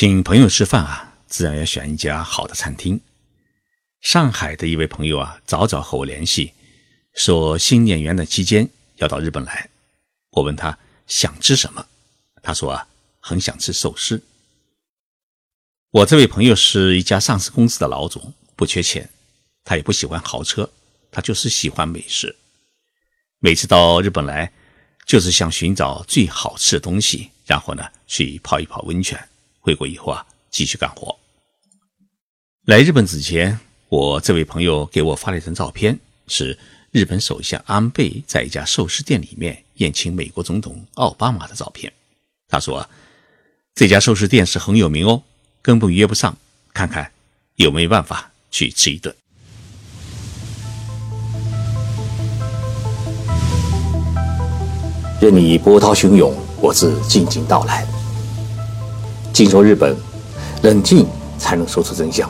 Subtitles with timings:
[0.00, 2.98] 请朋友吃饭啊，自然要选一家好的餐厅。
[4.00, 6.54] 上海的一位朋友啊，早早和我联系，
[7.12, 8.66] 说新年元旦期间
[8.96, 9.68] 要到日本来。
[10.30, 11.86] 我问他想吃什么，
[12.42, 12.88] 他说啊，
[13.20, 14.22] 很想吃寿司。
[15.90, 19.10] 我这位朋友是一家上市公司的老总，不缺钱，
[19.64, 20.72] 他也不喜欢豪车，
[21.10, 22.34] 他就是喜欢美食。
[23.38, 24.50] 每次到日本来，
[25.04, 29.28] 就是想寻找最好吃的东西，然后呢，去泡一泡温泉。
[29.60, 31.16] 回国以后啊，继续干活。
[32.66, 36.58] 来日本之前，我这位朋友给我发了一张照片，是
[36.90, 41.92] 日本首相安倍在一家寿司店里面宴请美国总统奥巴马的照片。
[42.48, 42.88] 他说
[43.76, 45.22] ：“这家寿司店是很有名哦，
[45.62, 46.36] 根本约不上，
[46.72, 47.12] 看看
[47.56, 49.14] 有没有办法去吃一顿。”
[55.20, 57.86] 任你波涛汹涌，我自静静到来。
[59.32, 59.96] 静说日本，
[60.62, 61.06] 冷静
[61.38, 62.28] 才能说出真相。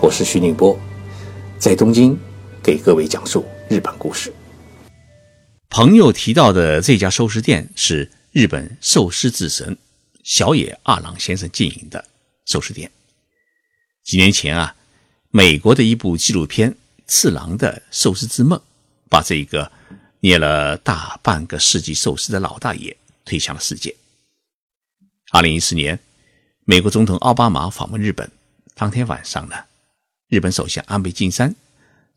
[0.00, 0.76] 我是徐宁波，
[1.58, 2.18] 在东京
[2.62, 4.32] 给各位讲述日本故事。
[5.68, 9.76] 朋友提到的这家寿司店是日本寿司之神
[10.24, 12.04] 小野二郎先生经营的
[12.46, 12.90] 寿司店。
[14.02, 14.74] 几年前啊，
[15.30, 16.72] 美国的一部纪录片
[17.06, 18.58] 《次郎的寿司之梦》，
[19.10, 19.70] 把这个
[20.20, 23.94] 捏了大半个世纪寿司的老大爷推向了世界。
[25.32, 25.98] 二零一四年，
[26.64, 28.30] 美国总统奥巴马访问日本，
[28.74, 29.56] 当天晚上呢，
[30.28, 31.52] 日本首相安倍晋三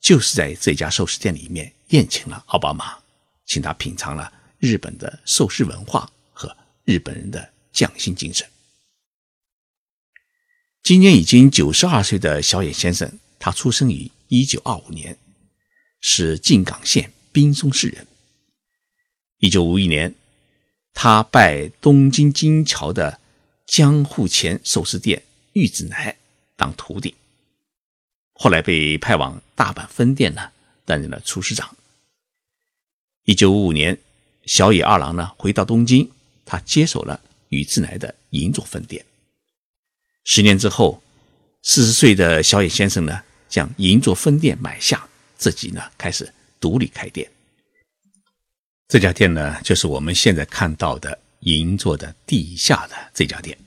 [0.00, 2.98] 就是在这家寿司店里面宴请了奥巴马，
[3.44, 8.44] 请他品尝了日本的寿司文化和日本人的匠心精神。
[10.82, 15.16] 今年已经九十二岁的小野先生，他出生于一九二五年，
[16.00, 18.04] 是静冈县滨松市人。
[19.38, 20.12] 一九五一年。
[20.98, 23.20] 他拜东京金桥的
[23.66, 26.16] 江户前寿司店玉子乃
[26.56, 27.14] 当徒弟，
[28.32, 30.50] 后来被派往大阪分店呢，
[30.86, 31.76] 担任了厨师长。
[33.24, 33.98] 一九五五年，
[34.46, 36.10] 小野二郎呢回到东京，
[36.46, 37.20] 他接手了
[37.50, 39.04] 宇治乃的银座分店。
[40.24, 41.02] 十年之后，
[41.60, 45.06] 四十岁的小野先生呢将银座分店买下，
[45.36, 47.30] 自己呢开始独立开店。
[48.88, 53.58] 这家店呢，就是我们现在看到的银座的地下的这家店。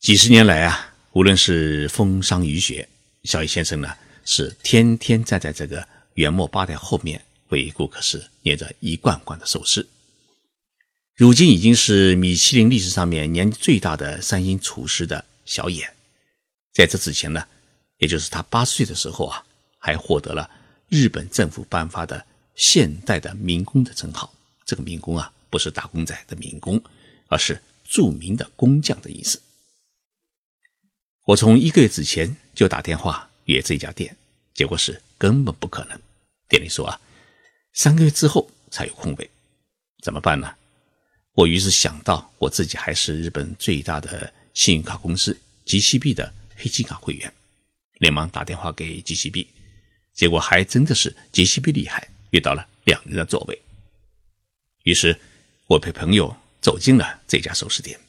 [0.00, 2.88] 几十年来啊，无论是风霜雨雪，
[3.24, 3.94] 小野先生呢
[4.24, 9.86] 是天天站在这个元末八代后面，为顾客是捏着一罐罐的寿司。
[11.14, 15.86] 如今已经是米其林历史上面年纪最大的三星厨师的小野，
[16.72, 17.46] 在这之前呢，
[17.98, 19.44] 也就是他八十岁的时候啊，
[19.76, 20.48] 还获得了
[20.88, 22.24] 日本政府颁发的。
[22.54, 24.32] 现代的民工的称号，
[24.64, 26.82] 这个民工啊，不是打工仔的民工，
[27.28, 29.40] 而是著名的工匠的意思。
[31.24, 34.16] 我从一个月之前就打电话约这家店，
[34.54, 36.00] 结果是根本不可能。
[36.48, 37.00] 店里说啊，
[37.72, 39.30] 三个月之后才有空位，
[40.02, 40.54] 怎么办呢？
[41.34, 47.32] 我于是想到我自己还是日本最大的信用卡公司 GCB 的黑金卡会员，
[47.94, 49.46] 连忙打电话给 GCB，
[50.12, 52.06] 结果还真的是 GCB 厉害。
[52.32, 53.62] 遇到了两人的座位，
[54.82, 55.18] 于是
[55.66, 58.00] 我陪朋友走进了这家寿司店。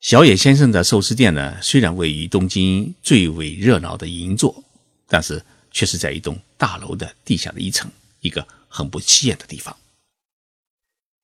[0.00, 4.62] 小野先生的寿司店呢，虽然位于东京最为热闹的银座，
[5.06, 7.90] 但是却是在一栋大楼的地下的一层，
[8.20, 9.76] 一个很不起眼的地方。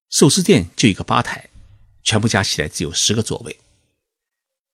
[0.08, 1.50] 寿司店就一个吧台，
[2.02, 3.58] 全部加起来只有十个座位。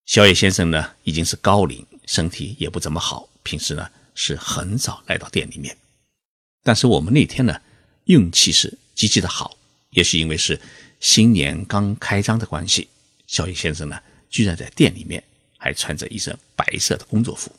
[0.07, 5.77] 小野先生呢，已经是高龄，身体也不怎么好，平时呢是很少来到店里面。
[6.65, 7.61] 但是我们那天呢，
[8.07, 9.57] 运气是极其的好，
[9.91, 10.59] 也是因为是
[10.99, 12.89] 新年刚开张的关系，
[13.29, 15.23] 小野先生呢，居然在店里面
[15.59, 17.53] 还穿着一身白色的工作服。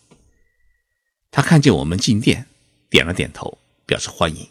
[1.30, 2.48] 他看见我们进店，
[2.90, 4.50] 点了点头，表示欢迎。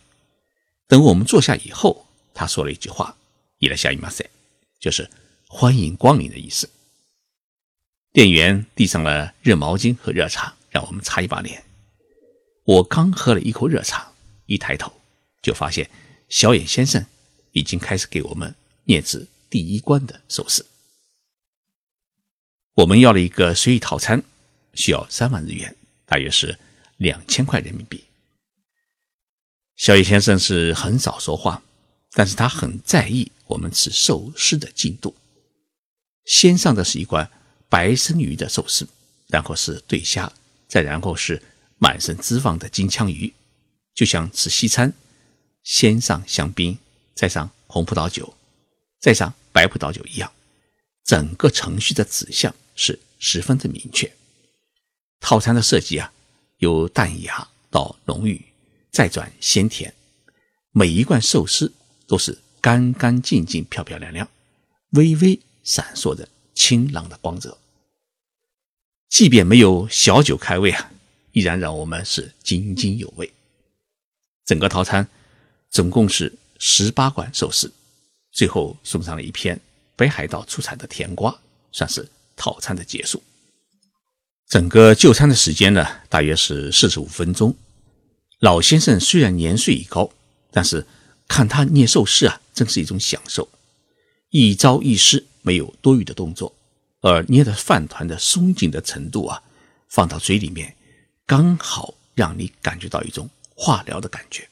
[0.86, 3.16] 等我们坐下以后，他说了一句话
[3.58, 4.24] ：“伊来下伊马塞”，
[4.78, 5.10] 就是
[5.48, 6.70] 欢迎光临的意思。
[8.12, 11.64] 店员递上了热毛巾和热茶，让我们擦一把脸。
[12.64, 14.13] 我刚喝了一口热茶。
[14.46, 14.92] 一抬头，
[15.42, 15.90] 就发现
[16.28, 17.04] 小野先生
[17.52, 18.54] 已经开始给我们
[18.84, 20.66] 念制第一关的寿司。
[22.74, 24.22] 我们要了一个随意套餐，
[24.74, 25.76] 需要三万日元，
[26.06, 26.58] 大约是
[26.96, 28.04] 两千块人民币。
[29.76, 31.62] 小野先生是很少说话，
[32.12, 35.14] 但是他很在意我们吃寿司的进度。
[36.24, 37.30] 先上的是一罐
[37.68, 38.88] 白生鱼的寿司，
[39.28, 40.32] 然后是对虾，
[40.66, 41.42] 再然后是
[41.78, 43.32] 满身脂肪的金枪鱼。
[43.94, 44.92] 就像吃西餐，
[45.62, 46.76] 先上香槟，
[47.14, 48.34] 再上红葡萄酒，
[49.00, 50.32] 再上白葡萄酒一样，
[51.04, 54.12] 整个程序的指向是十分的明确。
[55.20, 56.12] 套餐的设计啊，
[56.58, 58.44] 由淡雅到浓郁，
[58.90, 59.94] 再转鲜甜，
[60.72, 61.72] 每一罐寿司
[62.06, 64.28] 都是干干净净、漂漂亮亮，
[64.90, 67.56] 微微闪烁着清朗的光泽。
[69.08, 70.90] 即便没有小酒开胃啊，
[71.30, 73.32] 依然让我们是津津有味。
[74.44, 75.06] 整个套餐
[75.70, 77.72] 总共是十八罐寿司，
[78.32, 79.60] 最后送上了一片
[79.96, 81.36] 北海道出产的甜瓜，
[81.72, 83.22] 算是套餐的结束。
[84.48, 87.56] 整个就餐的时间呢，大约是四十五分钟。
[88.40, 90.10] 老先生虽然年岁已高，
[90.50, 90.86] 但是
[91.26, 93.48] 看他捏寿司啊，真是一种享受，
[94.30, 96.54] 一招一式没有多余的动作。
[97.00, 99.42] 而捏的饭团的松紧的程度啊，
[99.88, 100.76] 放到嘴里面，
[101.26, 104.48] 刚好让你感觉到一种化疗的感觉。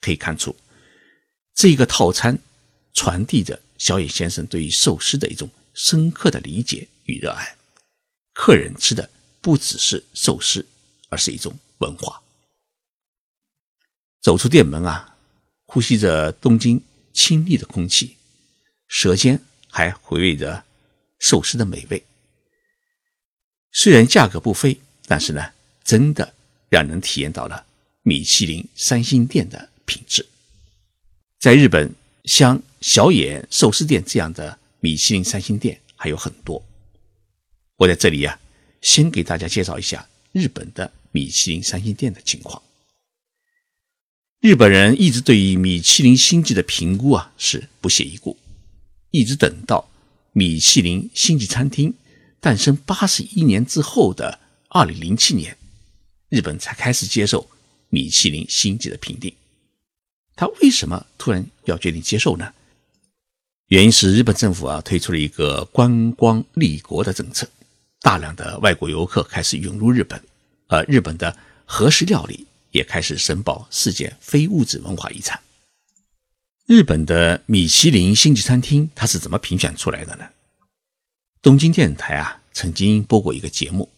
[0.00, 0.56] 可以看出，
[1.54, 2.38] 这个套餐
[2.92, 7.56] 传递着小野先生对于寿司的一种深刻的理解与热爱。
[8.32, 9.08] 客人吃的
[9.40, 10.66] 不只是寿司，
[11.08, 12.20] 而是一种文化。
[14.20, 15.16] 走出店门啊，
[15.66, 16.82] 呼吸着东京
[17.12, 18.16] 清丽的空气，
[18.88, 20.64] 舌尖还回味着。
[21.24, 22.04] 寿司的美味，
[23.70, 25.52] 虽然价格不菲，但是呢，
[25.84, 26.34] 真的
[26.68, 27.64] 让人体验到了
[28.02, 30.26] 米其林三星店的品质。
[31.38, 31.94] 在日本，
[32.24, 36.64] 像小野寿司店这样的米其林三星店还有很多。
[37.76, 38.38] 我在这里呀，
[38.80, 42.62] 先给大家介绍一下日本的米其林三星店的情况。
[44.40, 48.36] 日本人一直对于米其林星级的评估啊是不屑一顾，
[49.10, 49.88] 一直等到。
[50.34, 51.92] 米其林星级餐厅
[52.40, 55.58] 诞生八十一年之后的二零零七年，
[56.30, 57.50] 日本才开始接受
[57.92, 59.30] 米其林星级的评定。
[60.34, 62.54] 他为什么突然要决定接受呢？
[63.66, 67.46] 原因是日本政府啊推出了一个观光立国的政策，
[68.00, 70.22] 大量的外国游客开始涌入日本，
[70.68, 71.36] 而日本的
[71.66, 75.38] 和食料理也开始申报世界非物质文化遗产。
[76.66, 80.30] 日本的米其林星级餐厅，它是怎么评选出来的呢？
[81.42, 83.90] 东京电视台啊，曾经播过一个节目，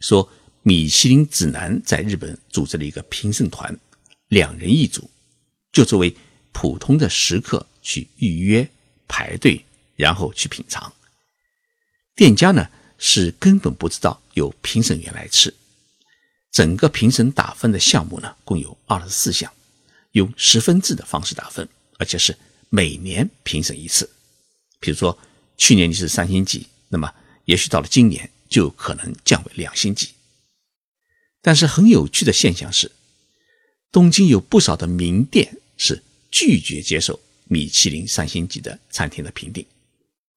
[0.00, 0.30] 说
[0.62, 3.76] 米其林指南在日本组织了一个评审团，
[4.28, 5.10] 两人一组，
[5.72, 6.14] 就作为
[6.52, 8.68] 普通的食客去预约
[9.08, 9.64] 排队，
[9.96, 10.92] 然后去品尝。
[12.14, 12.68] 店家呢
[12.98, 15.52] 是根本不知道有评审员来吃。
[16.50, 19.50] 整个评审打分的项目呢，共有二十四项，
[20.12, 21.68] 用十分制的方式打分。
[21.98, 22.36] 而且是
[22.68, 24.10] 每年评审一次，
[24.80, 25.16] 比如说
[25.56, 27.12] 去年你是三星级，那么
[27.44, 30.08] 也许到了今年就可能降为两星级。
[31.42, 32.90] 但是很有趣的现象是，
[33.90, 39.66] 东京有不少的名店是拒绝接受米其林三星级的餐厅的评定，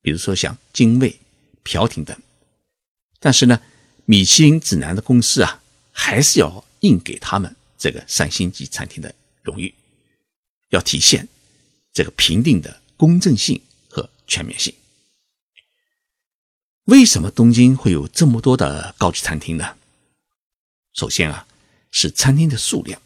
[0.01, 1.17] 比如说像精卫、
[1.63, 2.17] 朴廷等。
[3.19, 3.61] 但是呢，
[4.03, 5.61] 米其林指南的公司啊，
[5.91, 9.73] 还是要硬给他们这个三星级餐厅的荣誉，
[10.71, 11.27] 要体现。
[11.93, 14.73] 这个评定的公正性和全面性，
[16.87, 19.77] 为什么东京会有这么多的高级餐厅呢？
[20.95, 21.45] 首先啊，
[21.91, 22.99] 是餐厅的数量。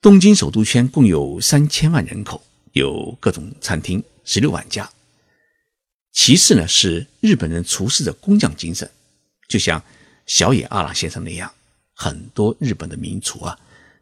[0.00, 4.90] 东京首都圈共有三千万人口，有各种餐厅十六万家。
[6.12, 8.90] 其次呢，是日本人厨师的工匠精神，
[9.48, 9.82] 就像
[10.26, 11.52] 小野阿郎先生那样，
[11.94, 13.58] 很多日本的名厨啊，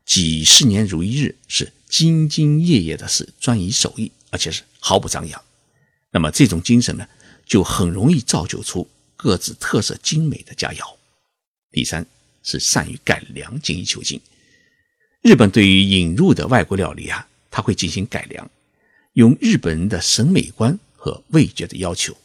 [0.07, 1.73] 几十年如一日是。
[1.87, 5.41] 兢兢业业的是专一手艺，而且是毫不张扬。
[6.11, 7.07] 那么这种精神呢，
[7.47, 10.97] 就很容易造就出各自特色精美的佳肴。
[11.71, 12.05] 第三
[12.45, 14.21] 是善于改良，精益求精。
[15.23, 18.49] 日本对于引入的外国料理啊，他会进行改良，
[19.15, 22.17] 用日本人的审美观和味觉的要求，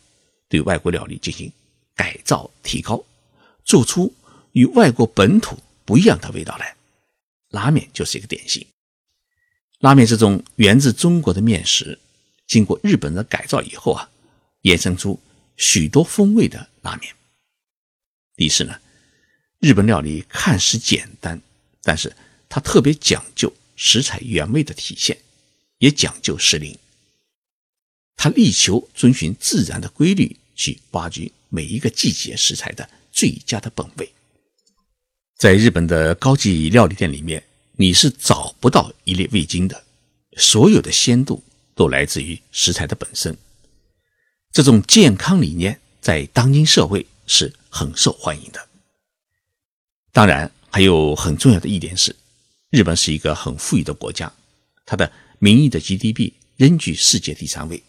[0.48, 1.52] 对外国料理进行
[1.96, 3.04] 改造提高，
[3.64, 4.14] 做出
[4.52, 6.76] 与外国本土不一样的味道来。
[7.50, 8.66] 拉面就是一个典型。
[9.80, 11.98] 拉面这种源自中国的面食，
[12.46, 14.10] 经过日本的改造以后啊，
[14.64, 15.18] 衍生出
[15.56, 17.16] 许多风味的拉面。
[18.36, 18.78] 第四呢，
[19.60, 21.42] 日本料理看似简单，
[21.84, 22.16] 但是
[22.48, 25.18] 它特别讲究食材原味的体现，
[25.78, 26.78] 也讲究时令。
[28.16, 34.12] 它力求遵循自然的规律去挖掘每一个季节食材的最佳的本味。
[35.38, 37.44] 在日本的高级料理店里面。
[37.82, 39.86] 你是找不到一粒味精的，
[40.36, 41.42] 所有的鲜度
[41.76, 43.38] 都来自于食材的本身。
[44.52, 48.69] 这种健康理念在当今社会是很受欢迎的。
[50.12, 52.16] 当然，还有很重要的一点是，
[52.72, 54.32] 日本是一个很富裕的国家，
[54.86, 57.82] 它的名义的 GDP 仍居世界第三位，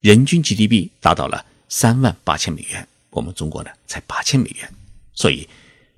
[0.00, 4.72] 人均 GDP 达到了三万八千美元，我们中国呢才八千美元，
[5.14, 5.48] 所以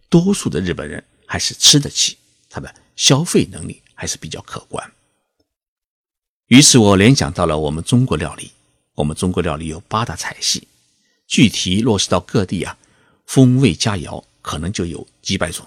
[0.09, 2.17] 多数的日本人还是吃得起，
[2.51, 4.93] 他的消费能力还是比较可观。
[6.49, 8.53] 于是我联想到了我们中国料理，
[8.95, 10.69] 我们中国料理有八大菜系，
[11.27, 12.79] 具体落实到各地啊，
[13.27, 15.67] 风味佳肴可能就有几百种。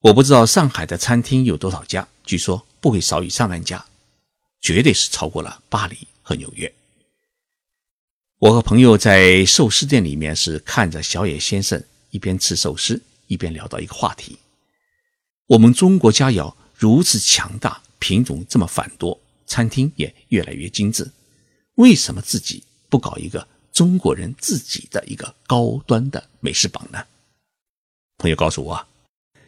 [0.00, 3.86] 我不知道上海的餐厅有多少家，据说不会少于上万家，
[4.60, 6.74] 绝对是超过了巴黎和纽约。
[8.40, 14.36] 我和朋友在寿司店里面是看着小野先生一边吃寿司一边聊到一个话题：
[15.46, 21.08] 我们中国佳肴如此强大，品种这么繁多，餐厅也越来越精致，
[21.76, 27.06] 为什么自己不搞一个中国人自己的一个高端的美食榜呢？
[28.26, 28.84] 朋友告诉我。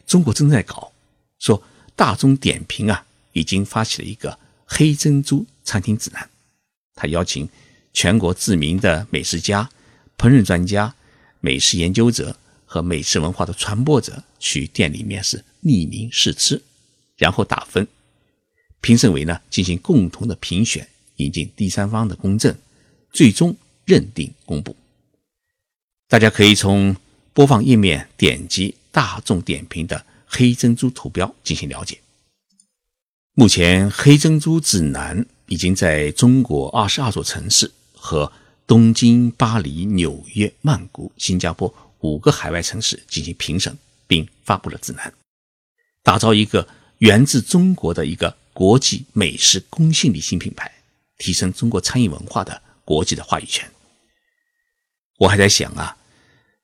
[0.07, 0.93] 中国正在搞，
[1.37, 1.61] 说
[1.97, 6.29] 大众点评啊，已经发起了一个黑珍珠餐厅指南。
[6.95, 7.49] 他邀请
[7.91, 9.69] 全国知名的美食家、
[10.17, 10.95] 烹饪专家、
[11.41, 16.61] 美食研究者和美食文化的传播者去店里面是匿名试吃，
[17.17, 17.85] 然后打分，
[18.79, 22.55] 评审委呢进行共同的评选，引进第三方的公证，
[23.11, 24.73] 最终认定公布。
[26.07, 26.95] 大家可以从
[27.39, 28.75] 播放页面点击。
[28.91, 32.01] 大众点评的黑珍珠图标进行了解。
[33.33, 38.29] 目前，黑珍珠指南已经在中国二十二座城市和
[38.67, 45.13] 东京、巴黎、纽约、曼谷、新加坡五个海外城市进行评审，并发布了指南，
[46.03, 46.67] 打造一个
[46.97, 50.69] 源自中国的一个国际美食公信力新品牌，
[51.17, 53.71] 提升中国餐饮文化的国际的话语权。
[55.19, 55.95] 我还在想啊。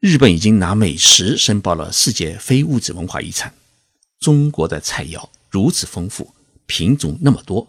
[0.02, 3.54] 日本已经拿美食申报了世界非物质文化遗产，
[4.20, 6.34] 中国的菜肴如此丰富，
[6.66, 7.68] 品种那么多，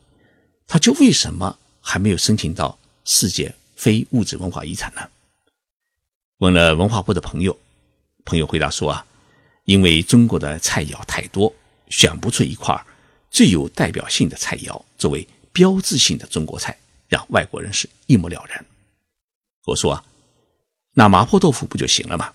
[0.66, 5.08] 它就为什么还没有申请到世界非物质文化遗产呢？
[6.38, 7.56] 问了文化部的朋友，
[8.24, 9.06] 朋友回答说啊，
[9.64, 11.54] 因为中国的菜肴太多，
[11.88, 12.78] 选不出一块
[13.30, 16.76] 最有代表性的菜肴作为标志性的中国菜，
[17.08, 18.66] 让外国人是一目了然。
[19.64, 20.04] 我说啊。
[20.98, 22.32] 那麻婆豆腐不就行了吗？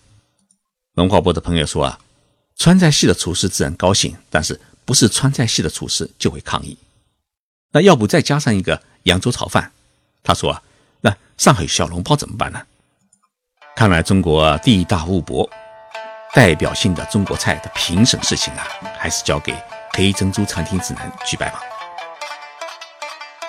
[0.94, 2.00] 文化部的朋友说啊，
[2.58, 6.78] 川菜系的厨师自然高兴，但是不是川菜系的厨师就会抗议。
[7.72, 9.72] 那要不再加上一个扬州炒饭？
[10.22, 10.62] 他说，
[11.02, 12.62] 那上海小笼包怎么办呢？
[13.76, 15.50] 看来中国地大物博，
[16.36, 18.68] 代表性的中国菜的评审事情啊，
[19.00, 19.56] 还是交给
[19.94, 21.64] 黑珍珠餐厅指南举办吧。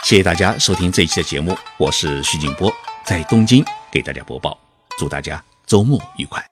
[0.05, 2.73] 谢谢大家收听这一期的节目，我是徐景波，
[3.05, 4.62] 在东京给大家播报。
[4.99, 6.52] 祝大家周末愉快。